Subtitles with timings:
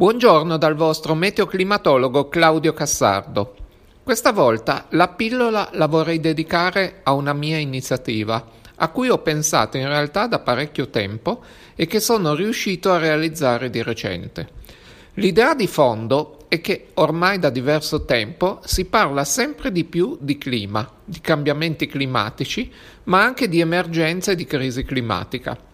[0.00, 3.54] Buongiorno dal vostro meteoclimatologo Claudio Cassardo.
[4.02, 8.42] Questa volta la pillola la vorrei dedicare a una mia iniziativa,
[8.76, 11.44] a cui ho pensato in realtà da parecchio tempo
[11.74, 14.48] e che sono riuscito a realizzare di recente.
[15.16, 20.38] L'idea di fondo è che ormai da diverso tempo si parla sempre di più di
[20.38, 22.72] clima, di cambiamenti climatici,
[23.04, 25.68] ma anche di emergenze di crisi climatica.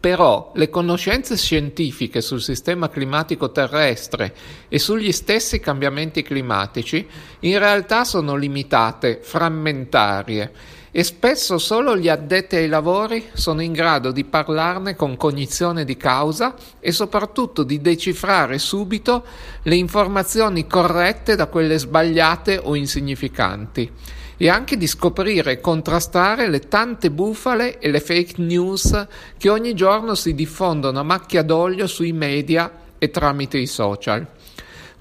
[0.00, 4.32] Però le conoscenze scientifiche sul sistema climatico terrestre
[4.68, 7.04] e sugli stessi cambiamenti climatici
[7.40, 10.52] in realtà sono limitate, frammentarie
[10.92, 15.96] e spesso solo gli addetti ai lavori sono in grado di parlarne con cognizione di
[15.96, 19.24] causa e soprattutto di decifrare subito
[19.62, 23.90] le informazioni corrette da quelle sbagliate o insignificanti
[24.38, 29.06] e anche di scoprire e contrastare le tante bufale e le fake news
[29.36, 34.26] che ogni giorno si diffondono a macchia d'olio sui media e tramite i social.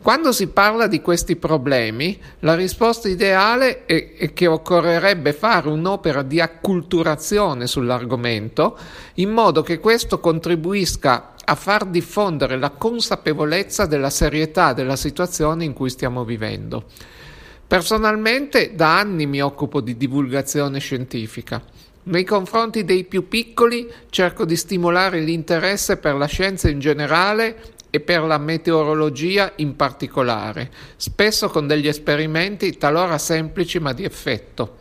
[0.01, 6.39] Quando si parla di questi problemi, la risposta ideale è, che occorrerebbe fare un'opera di
[6.39, 8.77] acculturazione sull'argomento,
[9.15, 15.73] in modo che questo contribuisca a far diffondere la consapevolezza della serietà della situazione in
[15.73, 16.85] cui stiamo vivendo.
[17.67, 21.61] Personalmente da anni mi occupo di divulgazione scientifica.
[22.03, 27.99] Nei confronti dei più piccoli cerco di stimolare l'interesse per la scienza in generale e
[27.99, 34.77] per la meteorologia in particolare, spesso con degli esperimenti talora semplici ma di effetto.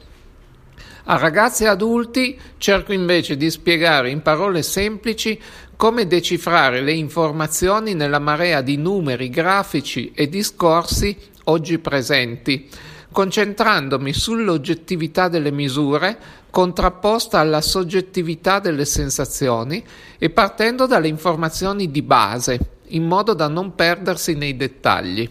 [1.06, 5.40] A ragazzi e adulti cerco invece di spiegare in parole semplici
[5.74, 12.68] come decifrare le informazioni nella marea di numeri, grafici e discorsi oggi presenti,
[13.12, 16.18] concentrandomi sull'oggettività delle misure
[16.50, 19.84] contrapposta alla soggettività delle sensazioni
[20.16, 25.28] e partendo dalle informazioni di base, in modo da non perdersi nei dettagli.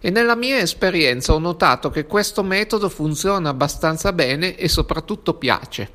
[0.00, 5.90] E nella mia esperienza ho notato che questo metodo funziona abbastanza bene e soprattutto piace.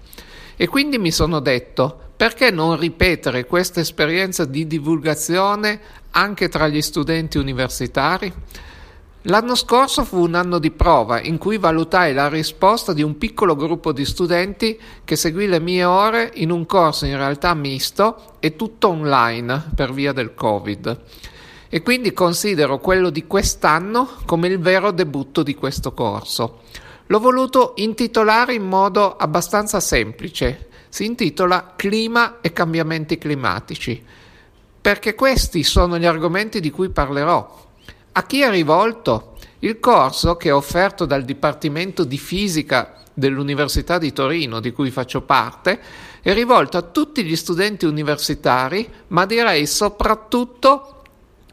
[0.56, 5.80] E quindi mi sono detto, perché non ripetere questa esperienza di divulgazione
[6.12, 8.34] anche tra gli studenti universitari?
[9.24, 13.54] L'anno scorso fu un anno di prova in cui valutai la risposta di un piccolo
[13.58, 18.56] gruppo di studenti che seguì le mie ore in un corso in realtà misto e
[18.56, 21.02] tutto online per via del Covid.
[21.68, 26.62] E quindi considero quello di quest'anno come il vero debutto di questo corso.
[27.08, 30.70] L'ho voluto intitolare in modo abbastanza semplice.
[30.88, 34.02] Si intitola Clima e cambiamenti climatici,
[34.80, 37.68] perché questi sono gli argomenti di cui parlerò
[38.20, 39.36] a chi è rivolto?
[39.60, 45.22] Il corso, che è offerto dal Dipartimento di Fisica dell'Università di Torino, di cui faccio
[45.22, 45.80] parte,
[46.22, 51.04] è rivolto a tutti gli studenti universitari, ma direi soprattutto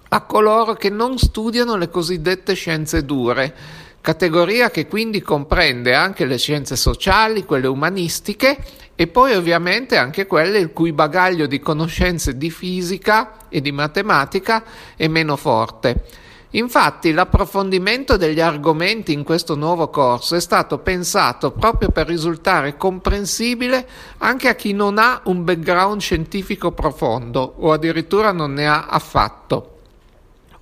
[0.08, 3.54] a coloro che non studiano le cosiddette scienze dure,
[4.00, 8.58] categoria che quindi comprende anche le scienze sociali, quelle umanistiche
[8.96, 14.64] e poi ovviamente anche quelle il cui bagaglio di conoscenze di fisica e di matematica
[14.96, 16.24] è meno forte.
[16.50, 23.86] Infatti l'approfondimento degli argomenti in questo nuovo corso è stato pensato proprio per risultare comprensibile
[24.18, 29.72] anche a chi non ha un background scientifico profondo o addirittura non ne ha affatto.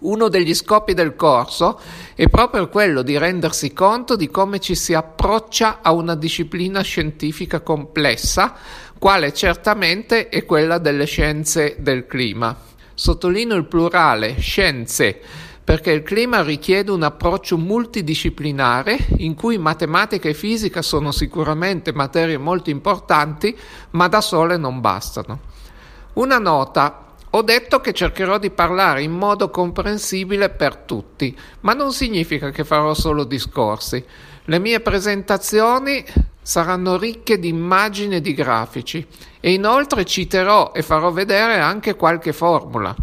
[0.04, 1.80] Uno degli scopi del corso
[2.14, 7.60] è proprio quello di rendersi conto di come ci si approccia a una disciplina scientifica
[7.60, 8.54] complessa,
[8.98, 12.54] quale certamente è quella delle scienze del clima.
[12.92, 15.20] Sottolineo il plurale scienze
[15.64, 22.36] perché il clima richiede un approccio multidisciplinare in cui matematica e fisica sono sicuramente materie
[22.36, 23.56] molto importanti,
[23.90, 25.40] ma da sole non bastano.
[26.14, 31.92] Una nota ho detto che cercherò di parlare in modo comprensibile per tutti, ma non
[31.92, 34.04] significa che farò solo discorsi.
[34.44, 36.04] Le mie presentazioni
[36.42, 39.04] saranno ricche di immagini e di grafici
[39.40, 42.94] e inoltre citerò e farò vedere anche qualche formula.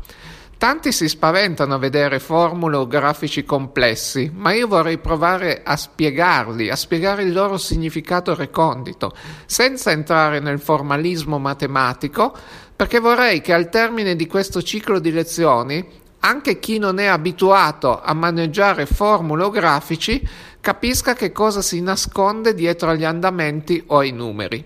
[0.61, 6.69] Tanti si spaventano a vedere formule o grafici complessi, ma io vorrei provare a spiegarli,
[6.69, 9.11] a spiegare il loro significato recondito,
[9.47, 12.31] senza entrare nel formalismo matematico,
[12.75, 15.83] perché vorrei che al termine di questo ciclo di lezioni
[16.19, 20.21] anche chi non è abituato a maneggiare formule o grafici
[20.59, 24.63] capisca che cosa si nasconde dietro agli andamenti o ai numeri.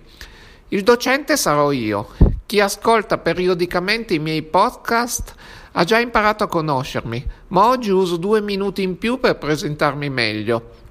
[0.68, 2.10] Il docente sarò io.
[2.46, 5.34] Chi ascolta periodicamente i miei podcast
[5.77, 10.83] ha già imparato a conoscermi, ma oggi uso due minuti in più per presentarmi meglio.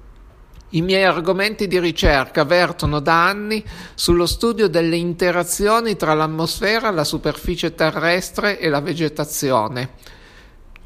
[0.69, 3.63] I miei argomenti di ricerca vertono da anni
[3.95, 9.89] sullo studio delle interazioni tra l'atmosfera, la superficie terrestre e la vegetazione.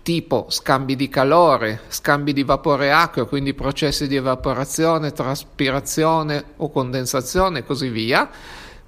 [0.01, 7.59] tipo scambi di calore, scambi di vapore acqueo, quindi processi di evaporazione, traspirazione o condensazione
[7.59, 8.27] e così via,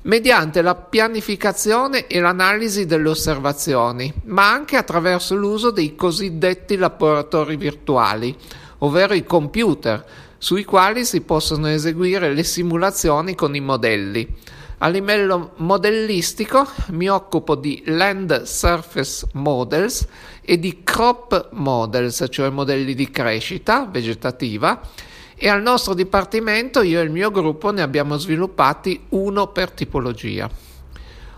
[0.03, 8.35] mediante la pianificazione e l'analisi delle osservazioni, ma anche attraverso l'uso dei cosiddetti laboratori virtuali,
[8.79, 10.03] ovvero i computer,
[10.37, 14.27] sui quali si possono eseguire le simulazioni con i modelli.
[14.79, 20.07] A livello modellistico mi occupo di Land Surface Models
[20.41, 24.81] e di Crop Models, cioè modelli di crescita vegetativa,
[25.43, 30.47] e al nostro dipartimento io e il mio gruppo ne abbiamo sviluppati uno per tipologia.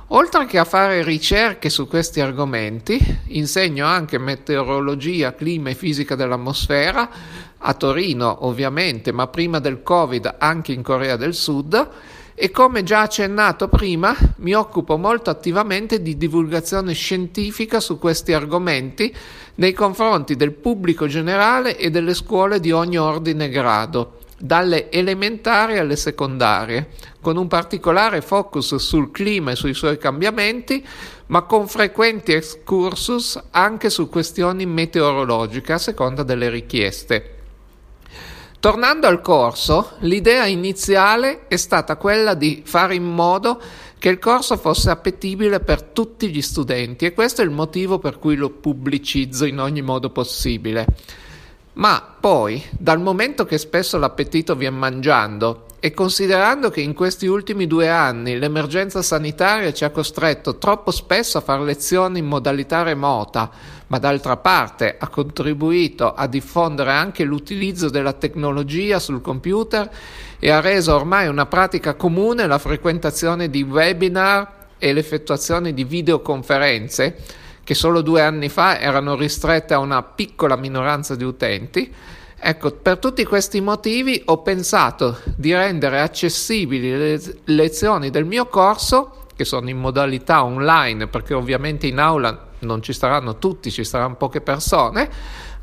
[0.08, 7.10] Oltre che a fare ricerche su questi argomenti, insegno anche meteorologia, clima e fisica dell'atmosfera
[7.58, 11.90] a Torino, ovviamente, ma prima del Covid anche in Corea del Sud
[12.36, 19.14] e come già accennato prima mi occupo molto attivamente di divulgazione scientifica su questi argomenti
[19.56, 25.78] nei confronti del pubblico generale e delle scuole di ogni ordine e grado, dalle elementari
[25.78, 26.90] alle secondarie,
[27.22, 30.86] con un particolare focus sul clima e sui suoi cambiamenti,
[31.28, 37.43] ma con frequenti excursus anche su questioni meteorologiche a seconda delle richieste.
[38.64, 43.60] Tornando al corso, l'idea iniziale è stata quella di fare in modo
[44.00, 48.20] che il corso fosse appetibile per tutti gli studenti e questo è il motivo per
[48.20, 50.86] cui lo pubblicizzo in ogni modo possibile.
[51.74, 57.68] Ma poi, dal momento che spesso l'appetito viene mangiando e considerando che in questi ultimi
[57.68, 63.52] due anni l'emergenza sanitaria ci ha costretto troppo spesso a fare lezioni in modalità remota,
[63.88, 69.92] ma d'altra parte ha contribuito a diffondere anche l'utilizzo della tecnologia sul computer
[70.40, 77.18] e ha reso ormai una pratica comune la frequentazione di webinar e l'effettuazione di videoconferenze,
[77.62, 81.94] che solo due anni fa erano ristrette a una piccola minoranza di utenti,
[82.46, 89.28] Ecco, per tutti questi motivi ho pensato di rendere accessibili le lezioni del mio corso,
[89.34, 94.18] che sono in modalità online, perché ovviamente in aula non ci saranno tutti, ci saranno
[94.18, 95.10] poche persone,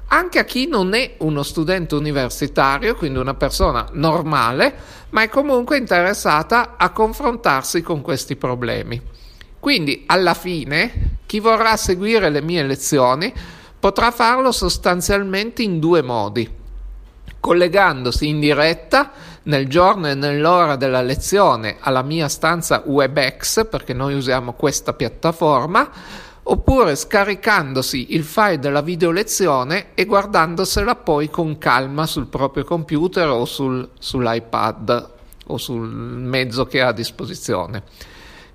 [0.06, 4.74] anche a chi non è uno studente universitario, quindi una persona normale,
[5.10, 8.98] ma è comunque interessata a confrontarsi con questi problemi.
[9.60, 13.30] Quindi alla fine chi vorrà seguire le mie lezioni
[13.78, 16.56] potrà farlo sostanzialmente in due modi
[17.40, 19.10] collegandosi in diretta
[19.44, 25.90] nel giorno e nell'ora della lezione alla mia stanza WebEx, perché noi usiamo questa piattaforma,
[26.42, 33.28] oppure scaricandosi il file della video lezione e guardandosela poi con calma sul proprio computer
[33.28, 35.10] o sul, sull'iPad
[35.46, 37.82] o sul mezzo che ha a disposizione.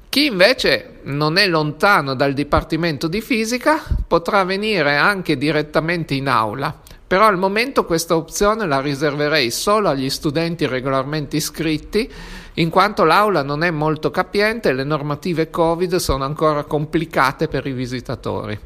[0.10, 6.84] Chi invece non è lontano dal Dipartimento di Fisica potrà venire anche direttamente in aula
[7.08, 12.12] però al momento questa opzione la riserverei solo agli studenti regolarmente iscritti,
[12.56, 17.68] in quanto l'aula non è molto capiente e le normative Covid sono ancora complicate per
[17.68, 18.58] i visitatori.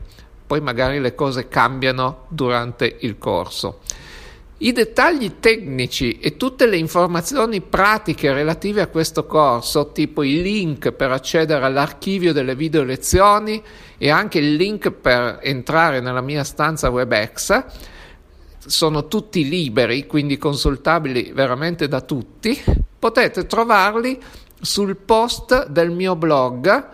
[0.48, 3.80] Poi magari le cose cambiano durante il corso.
[4.62, 10.92] I dettagli tecnici e tutte le informazioni pratiche relative a questo corso, tipo i link
[10.92, 13.64] per accedere all'archivio delle video lezioni
[13.98, 17.64] e anche il link per entrare nella mia stanza WebEx,
[18.66, 22.62] sono tutti liberi, quindi consultabili veramente da tutti,
[22.98, 24.22] potete trovarli
[24.62, 26.88] sul post del mio blog.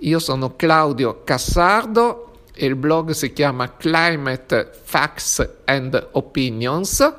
[0.00, 7.14] Io sono Claudio Cassardo e il blog si chiama Climate Facts and Opinions,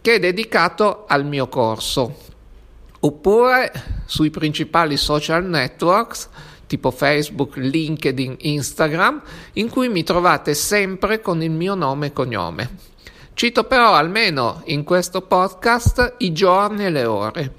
[0.00, 2.26] che è dedicato al mio corso.
[3.00, 3.72] Oppure
[4.06, 6.28] sui principali social networks
[6.68, 9.20] tipo Facebook, LinkedIn, Instagram,
[9.54, 12.70] in cui mi trovate sempre con il mio nome e cognome.
[13.38, 17.54] Cito però almeno in questo podcast i giorni e le ore.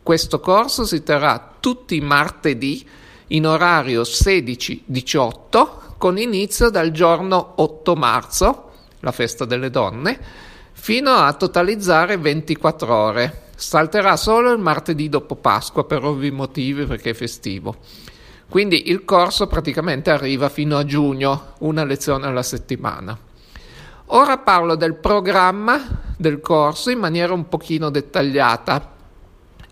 [0.00, 2.88] Questo corso si terrà tutti i martedì
[3.26, 10.16] in orario 16-18 con inizio dal giorno 8 marzo, la festa delle donne,
[10.70, 13.42] fino a totalizzare 24 ore.
[13.56, 17.74] Salterà solo il martedì dopo Pasqua per ovvi motivi perché è festivo.
[18.48, 23.32] Quindi il corso praticamente arriva fino a giugno, una lezione alla settimana.
[24.08, 28.92] Ora parlo del programma del corso in maniera un pochino dettagliata.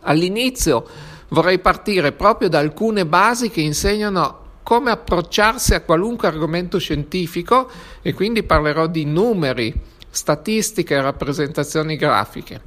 [0.00, 0.86] All'inizio
[1.28, 7.70] vorrei partire proprio da alcune basi che insegnano come approcciarsi a qualunque argomento scientifico
[8.00, 9.72] e quindi parlerò di numeri,
[10.08, 12.60] statistiche e rappresentazioni grafiche.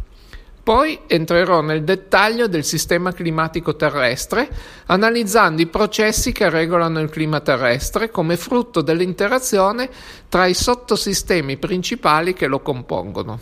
[0.65, 4.49] Poi entrerò nel dettaglio del sistema climatico terrestre,
[4.87, 9.87] analizzando i processi che regolano il clima terrestre come frutto dell'interazione
[10.27, 13.39] tra i sottosistemi principali che lo compongono.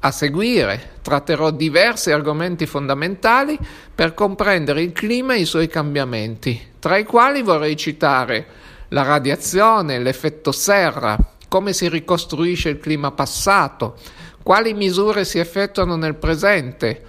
[0.00, 3.58] A seguire tratterò diversi argomenti fondamentali
[3.94, 8.46] per comprendere il clima e i suoi cambiamenti, tra i quali vorrei citare
[8.88, 11.16] la radiazione, l'effetto serra,
[11.48, 13.96] come si ricostruisce il clima passato,
[14.42, 17.00] quali misure si effettuano nel presente,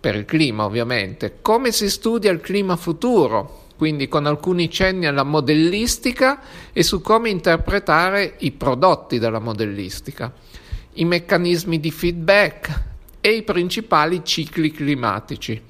[0.00, 5.24] per il clima ovviamente, come si studia il clima futuro, quindi con alcuni cenni alla
[5.24, 6.40] modellistica
[6.72, 10.32] e su come interpretare i prodotti della modellistica,
[10.94, 12.82] i meccanismi di feedback
[13.20, 15.62] e i principali cicli climatici.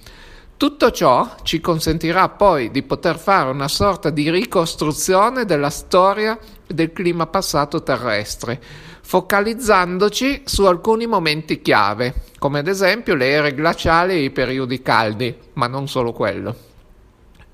[0.56, 6.92] Tutto ciò ci consentirà poi di poter fare una sorta di ricostruzione della storia del
[6.92, 8.60] clima passato terrestre,
[9.10, 15.34] focalizzandoci su alcuni momenti chiave, come ad esempio le ere glaciali e i periodi caldi,
[15.54, 16.54] ma non solo quello.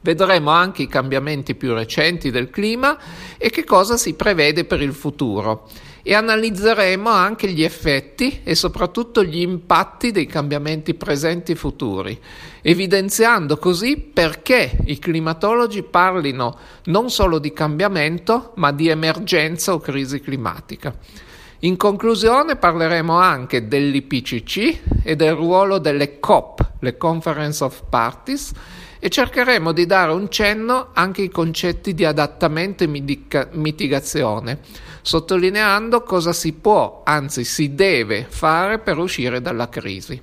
[0.03, 2.99] Vedremo anche i cambiamenti più recenti del clima
[3.39, 5.67] e che cosa si prevede per il futuro
[6.03, 12.21] e analizzeremo anche gli effetti e soprattutto gli impatti dei cambiamenti presenti e futuri,
[12.61, 20.21] evidenziando così perché i climatologi parlino non solo di cambiamento, ma di emergenza o crisi
[20.21, 21.25] climatica.
[21.67, 28.53] In conclusione parleremo anche dell'IPCC e del ruolo delle COP, le Conference of Parties,
[29.01, 32.87] e cercheremo di dare un cenno anche ai concetti di adattamento e
[33.51, 34.61] mitigazione,
[35.03, 40.23] sottolineando cosa si può, anzi si deve fare per uscire dalla crisi.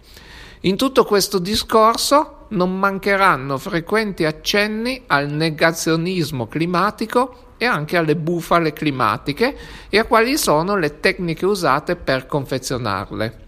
[0.61, 8.73] In tutto questo discorso non mancheranno frequenti accenni al negazionismo climatico e anche alle bufale
[8.73, 9.55] climatiche
[9.87, 13.39] e a quali sono le tecniche usate per confezionarle.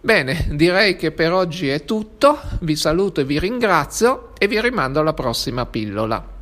[0.00, 4.98] Bene, direi che per oggi è tutto, vi saluto e vi ringrazio e vi rimando
[4.98, 6.39] alla prossima pillola.